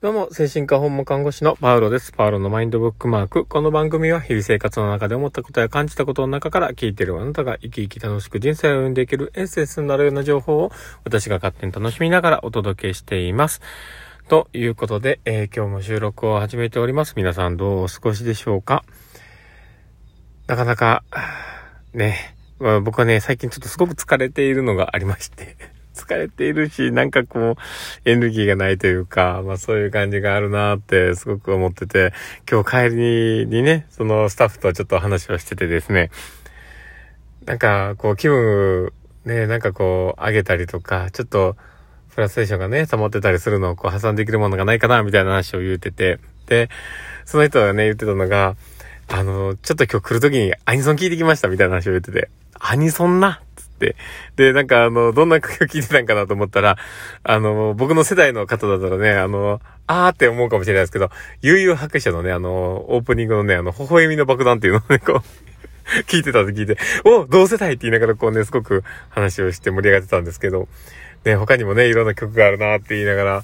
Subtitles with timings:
[0.00, 2.12] どうも、精神科訪問看護師のパウロです。
[2.12, 3.44] パウロのマインドブックマーク。
[3.44, 10.70] この番組は日々生活の中で思ったことや感じたことの中から聞いているあなたが生き生き楽しく人生を歩んでいけるエッセンスになるような情報を
[11.02, 13.60] 私が勝手に楽しみながらお届けしています。
[14.28, 17.14] ということで、えー、今日も収録を始めております。
[17.16, 18.84] 皆さんどうお過ごしでしょうか？
[20.46, 21.02] なかなか、
[21.92, 25.56] ね、まあ、僕はね、最近ちょっとすごく疲れているのがありまして
[25.98, 27.56] 疲れているし、なんかこ
[28.04, 32.12] う、エネルギーがないというか、まあそういう感じがあるなってすごく思ってて、
[32.50, 36.10] 今日帰りにね、そのスタッフとちょっと話をしててですね、
[37.44, 38.92] なんかこう気分、
[39.24, 41.56] ね、なんかこう上げたりとか、ちょっと
[42.08, 46.68] フラストレーションがね、保ってたりするのをこう破産できるものがないかな、みたいな話を言うてて、で、
[47.24, 48.56] その人がね、言ってたのが、
[49.06, 53.67] あの、ちょっと今日来るときにアニソン聞いてきましたみたいな話を言ってて、アニソンなっ。
[53.78, 56.76] で、なんかあの、どんな曲を聴いてたんかなと思ったら、
[57.22, 61.10] あの、僕の世代の方だったらね、あの、あーって思うかもしれないですけど、
[61.42, 65.48] 悠々白書のね、あの、オープニングのね、あの、微笑みの爆弾っていうのをね、こう、
[66.06, 70.68] 聞いてたって聞いて、お同世代って言いながらこうね、すごく話をして盛り上がってたんですけど、
[71.24, 73.42] ね、他にもね、いろんな曲があるなって言いながら、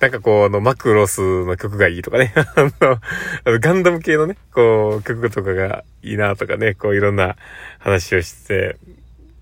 [0.00, 2.32] なんかこう、あの、マクロスの曲がいいとかね。
[2.34, 3.00] あの、
[3.44, 7.36] あのガンダム系のね、こう、曲とかがいいなとかね、こう、いろんな
[7.78, 8.76] 話をして、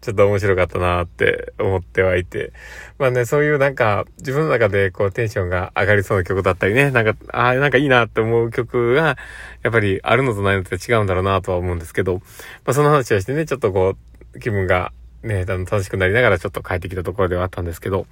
[0.01, 2.53] ちょっと面白かったなって思ってはいて。
[2.99, 9.19] まあね、そういうなんか、自分の中でこう、テンションが上がりそうな曲だったりね、なんか、ああ、なんかいいなって思う曲が、
[9.63, 12.21] やっぱりあるのとないのって違うんだろうなとは思うんですけど、ま
[12.67, 13.97] あその話をしてね、ちょっとこ
[14.35, 14.93] う、気分が
[15.23, 18.07] ね、楽しくなりながらちょっと帰ってきたところではあったんですけど、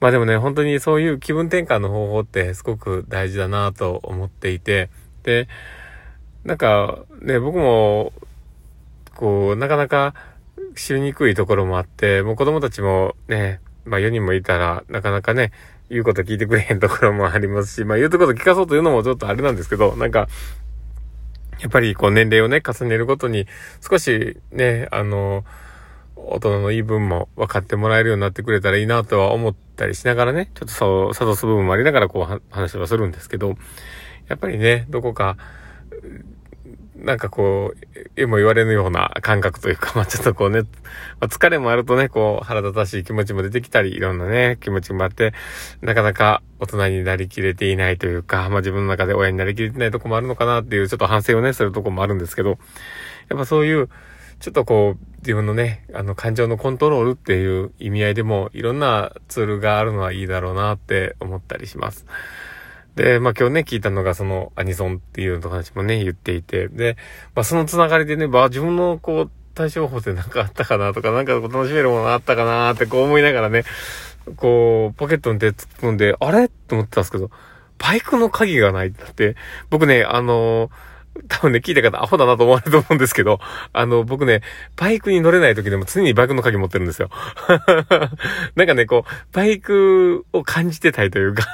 [0.00, 4.90] まあでもね、本当にそういう気分転換の方法ってすごく大事だなと思っていて、
[5.22, 5.48] で、
[6.44, 8.12] なんかね、僕も、
[9.14, 10.14] こう、なかなか
[10.74, 15.52] 知りにくいところもあって、もう子供たちもね、まあ4人もいたら、なかなかね、
[15.90, 20.28] 言うこと聞いてくれへんところもありますし、まあ言うこと聞かそうというのもちょっとあれなんですけど、なんか、
[21.60, 23.46] やっぱりこう年齢をね、重ねるごとに、
[23.80, 25.44] 少しね、あの、
[26.16, 33.54] 大人の言い分も分かってもらえるようになってくれたらいいなとは思ったりしながらね、ちょっとそう、諭す部分もありながらこう話はするんですけど、
[34.28, 35.36] やっぱりね、どこか、
[36.96, 40.66] なんかこう、えも言われぬような感覚というか、まあちょっとこうね、ま
[41.22, 45.32] あ、疲れもあるとね、こう腹立たしい気持ちも出てきたり、いろんなね、気持ちもあって、
[45.82, 52.58] なかなか大人になりきれていないというか、まあ自分の中で親になりきれてないとこもあるのかなっていう、ちょっと反省をね、するとこもあるんですけど、
[53.28, 53.88] やっぱそういう、
[54.38, 62.06] ちょっとこう、自分のね、あの、感情のコントロールっていう意味合いでも、いろんなツールがあるのはいいだろうなって思ったりします。
[62.96, 66.96] で、まあ今日ね、聞いたのがそのアニソンっていうの話もね、言っていて、で、
[67.34, 73.64] まあそのつながりでね、まあ自分のこう、対処法って何かあったかなとか、なんか楽しめるものあったかなってこう思いながらね、
[74.36, 76.46] こう、ポケットに手突っ込んで、あれ？
[76.46, 77.30] って思ってたんですけど、
[77.78, 79.36] バイクの鍵がないって、
[79.70, 80.70] 僕ね、あのー
[81.28, 83.40] 多分ね、聞いた方、アホだなと思われると思うんですけど、
[83.72, 84.42] あの、僕ね、
[84.76, 87.08] バイクに乗れない時でも常にバイクの鍵持ってるんですよ。
[88.56, 91.44] なんかね、こう、バイクを感じてたいというか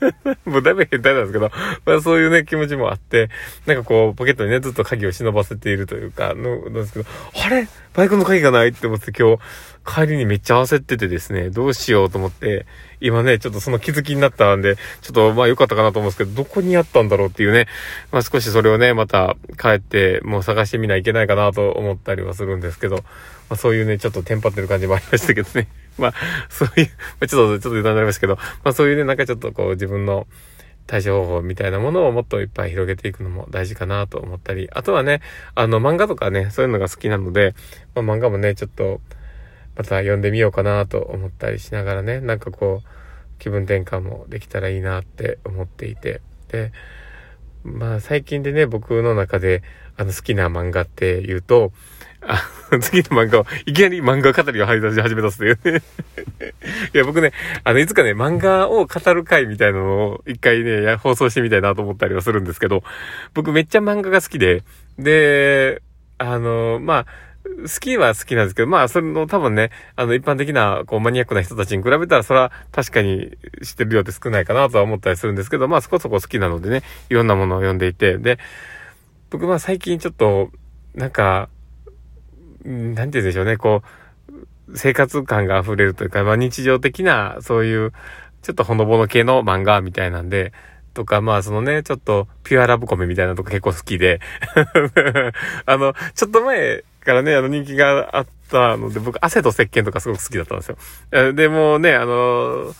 [0.44, 1.50] もうだいぶ変態なんですけど、
[1.84, 3.28] まあそういうね、気持ちもあって、
[3.66, 7.06] なんかこう、ポケットにね、ずっと鍵を忍ばせているというか、の、なんですけど、
[7.44, 7.68] あれ？
[7.94, 9.42] バイクの鍵がないって思って今日、
[9.86, 12.66] 帰りにめっちゃ焦っててですね、どうしようと思って、
[13.00, 17.66] 今ね、ちょっとその気づきになったんで、ちょっとまあ良かったかなと思うんですけど、どこにあったんだろうっていうね、
[18.12, 23.02] まあ少しそれをね、また帰ってもう探してみないけないかなと思ったりはするんですけど、ま
[23.50, 25.68] あそういうね、ちょっとテンパってる感じもありましたけどね。
[25.98, 26.14] まあ、
[26.48, 30.26] そういう、まあ、ちょっと、ちょっと余談になりましたけど、まあそういうね、なんかちょっとこう自分の、
[30.86, 35.20] 対処方法みたいなものをもっといっぱい広げていくのも大事かなと思ったり、あとはね、
[35.54, 37.54] あの漫画とかね、そういうのが好きなので、
[37.94, 39.00] まあ、漫画もね、ちょっと、
[39.80, 42.88] また読んでみようかなと思ったりしながらね、なんかこう、
[43.38, 46.20] 気分転換もできたらいいなって思っていて。
[46.48, 46.70] で、
[47.64, 49.62] まあ最近でね、僕の中で、
[49.96, 51.72] あの好きな漫画って言うと、
[52.20, 52.46] あ、
[52.82, 54.82] 次の漫画を、いきなり漫画語りを始
[55.14, 55.82] め出すというね
[56.92, 57.32] いや、僕ね、
[57.64, 62.82] あの、いつかね、漫画を語る回みたいなのを一回ね、放送してみたいなと思ったりはするんですけど、
[63.32, 64.62] 僕めっちゃ漫画が好きで、
[64.98, 65.80] で、
[66.18, 78.38] あの、まあ、好きは好きなんですけど、まあ、それの多分ね、あの、一般的な、こう、マニアックな人たちに比べたら、それは確かに知ってる量って少ないかなとは思ったりするんですけど、まあ、そこそこ好きなのでね、いろんなものを読んでいて、で、
[79.30, 80.50] 僕は最近ちょっと、
[80.94, 81.48] なんか、
[82.64, 83.82] なんて言うんでしょうね、こ
[84.68, 87.92] う、生活感が溢れるというか、まあ、日常的な、そういう、
[88.42, 90.52] ちょっとほのぼの系の漫画みたいなんで、
[90.94, 94.20] とか、まあそのね、ちょっとピュアラブコメみたいなとこ結構好きで。
[95.66, 101.32] あの、ちょっと前からね、あの人気があったので、僕、汗と石鹸とかすごく好きだったんですよ。
[101.32, 102.74] で、もうね、あの、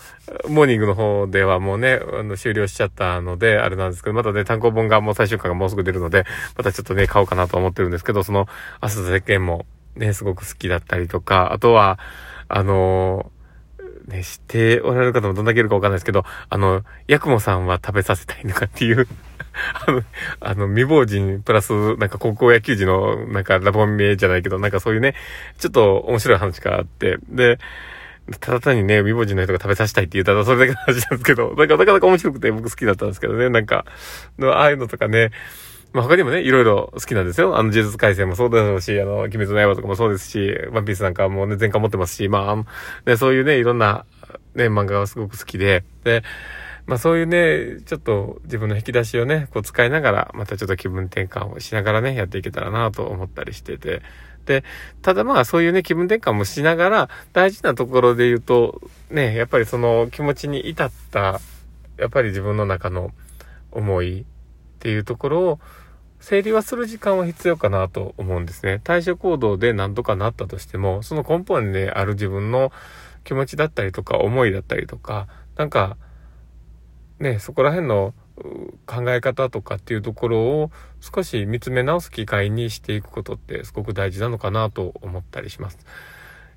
[0.47, 6.25] モーニングの方ではもうね、あの、終了しちゃったので、あれなんですけど、またね、単行本がもう最終回がもうすぐ出るので、
[6.57, 8.47] またちょっとね、買おうかなと思ってるんですけど、その、
[8.79, 9.65] 汗と石鹸も
[9.95, 11.99] ね、すごく好きだったりとか、あとは、
[12.47, 13.31] あの
[14.07, 19.07] ね、知っておられる方もどんだけいるかわかんないですけど、あの、ヤクモさんは食べさせたいのかっていう
[19.87, 20.03] あの、
[20.39, 25.15] あの、未亡人プラス、なんか高校野球時の、なんかラボン名じゃないけど、なんかそういうね、
[25.57, 27.59] ちょっと面白い話があって、で、
[28.39, 33.85] ただ単にね、未亡人の人が食べさせたいって言ったらそれだけの話なんですけど、なんかなかなか面白くて僕好きだったんですけどね、なんか、
[34.41, 35.31] ああいうのとかね、
[35.93, 37.57] まあ他にもね、いろいろ好きなんですよ。
[37.57, 44.05] あの、呪術回戦もそうだろうし、あの、鬼滅の刃とかもそうですし、ワンピースなんかもね、全巻持ってますし、まあ、ね、そういうね、いろんな、
[44.55, 46.23] ね、漫画がすごく好きで、で、
[46.85, 54.01] まあそういうね、ちょっと自分の引き出しをね、こう使いながら、またちょっと気分転換をしながらね、やっていけたらなと思ったりしてて、
[54.45, 54.63] で、
[55.01, 61.39] ただまあそういうね、気分転換もしながら、大事なところで言うと、ね、やっぱりその気持ちに至った、
[61.97, 63.11] やっぱり自分の中の
[63.71, 64.25] 思いっ
[64.79, 65.59] ていうところを、
[66.19, 68.79] 整理はする時間は必要かなと思うんですね。
[68.83, 72.71] 対処行動で何とかなったとしても、その根本にある自分の
[73.23, 75.97] 気持ちだったりとか思いだったりとか、なんか、
[77.21, 78.13] ね、そこら辺の
[78.87, 85.77] 考え方とかっていうところを少し見つめ直す機会にしていくことってすごく大事なのかなと思ったりします。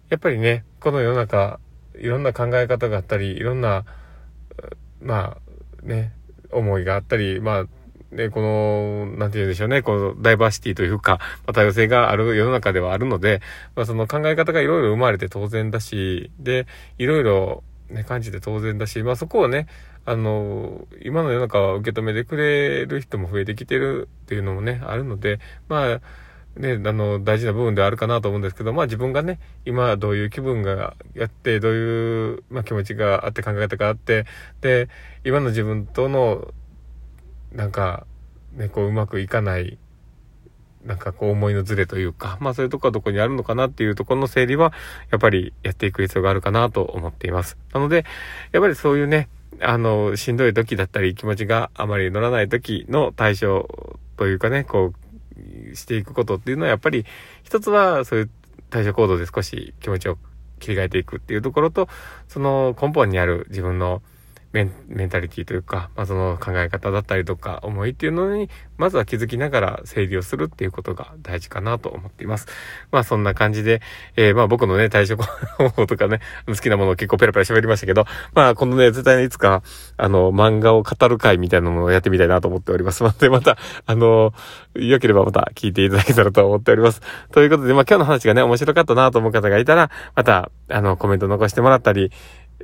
[0.09, 1.61] やっぱりね、この世の中、
[1.97, 3.85] いろんな考え方があったり、いろんな、
[5.03, 5.37] ま
[5.85, 6.13] あね、
[6.51, 7.67] 思いがあったり、まあ
[8.11, 13.43] ね、この、なんて言うんでしょうね、このダイバーシティというか、まあ、多様性がある世の中ではあるので、
[13.77, 16.67] まあ、その考え方がいろいろ生まれて当然だし、で、
[16.97, 19.67] いろいろね、感じて当然だし、まあそこをね、
[20.07, 26.01] あの、今の世の中は受け止めてくれる人も増えてきてるっていうのもね、あるので、まあ、
[26.57, 34.27] ね、あの、大事な部分ではあるかなと思うんですけど、まあ自分がね、今どういう気分がやって、どういう、まあ気持ちがあって考え方があって、
[34.61, 34.89] で、
[35.25, 36.53] 今の自分との
[37.53, 38.07] なんか、
[38.53, 39.79] ね、こううまくいかない、
[40.85, 44.73] なんかこう思いのズレというか、まあそういうとこはどこにあるのかなっていうところの整理は、
[45.11, 47.57] やっぱりやっていく必要があるかなと思っています。
[47.73, 48.05] なので、
[48.53, 49.29] やっぱりそういうね、
[49.61, 53.69] あの、しんどい時だったり、気持ちがあまり乗らない時の対象
[54.17, 54.93] というかね、こ
[55.73, 57.05] う、していくことっていうのは、やっぱり、
[57.43, 58.31] 一つはそういう
[58.71, 60.19] 対処行動で少し気持ちを
[60.61, 61.89] 切り替えていくっていうところと、
[62.29, 64.03] その根本にある自分の
[64.55, 68.49] メンメンタリティというか、まあ、その考え方だったりとか思いっていうのに、
[68.79, 72.47] まずは気づきながら整理をするっていうことが大事かなと思っています。
[72.93, 73.83] まあそんな感じで、
[74.15, 79.65] えー、まあ僕のね、対処方法とかね、好きなものを結構ペラペラ喋りましたけど、まあこのね、絶対にいつか、
[79.97, 84.35] あの、漫画を語る会みたいなものをやってみたいなと思っておりますので、また、あの、
[84.75, 87.01] 良ければまた聞いていただけたらと思っております。
[87.33, 92.13] ということで、まあ今日の話がね、面白かったなと思う方がいたら、また、あの、コメント残してもらったり、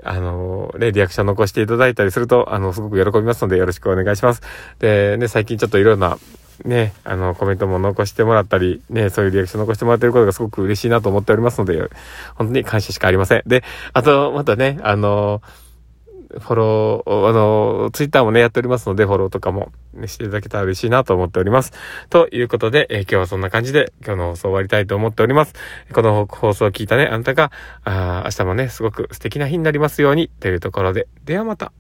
[0.05, 4.43] あの、ね、リアクション残していただいたりすると、あの、すごく喜びますのでよろしくお願いします。
[4.79, 6.19] で、ね、最近ちょっといろんな、
[6.64, 11.91] ね、あの、コメントも残してもらったり、ね、そういうリアクション残してもらっていることがすごく嬉しいなと思っておりますので、
[12.35, 13.43] 本当に感謝しかありません。
[13.47, 15.43] で、あと、またね、あの、
[16.38, 21.73] フォロー、あの、ツイッターもね、やっておりますので、フォローとかも、ね、していただけたら嬉しいなと思っております。
[22.09, 25.55] ということで、えー、今日はそんな感じで、今日の放送終わりたいと思っております。
[25.93, 27.50] この放送を聞いたね、あなたが、
[27.85, 31.73] あ明日もね、すごく素敵な日になりますように、というところで、ではまた。